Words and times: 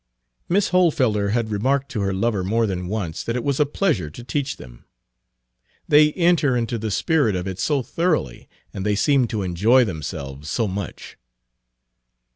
Miss 0.49 0.71
Hohlfelder 0.71 1.29
had 1.29 1.51
remarked 1.51 1.89
to 1.91 2.01
her 2.01 2.11
lover 2.11 2.43
more 2.43 2.65
than 2.65 2.87
once 2.87 3.21
that 3.23 3.35
it 3.35 3.43
was 3.43 3.59
a 3.59 3.67
pleasure 3.67 4.09
to 4.09 4.23
teach 4.23 4.57
them. 4.57 4.83
"They 5.87 6.11
enter 6.13 6.57
into 6.57 6.79
the 6.79 6.89
spirit 6.89 7.35
of 7.35 7.47
it 7.47 7.59
so 7.59 7.83
thoroughly, 7.83 8.49
and 8.73 8.83
they 8.83 8.95
seem 8.95 9.27
to 9.27 9.43
enjoy 9.43 9.85
themselves 9.85 10.49
so 10.49 10.67
much." 10.67 11.17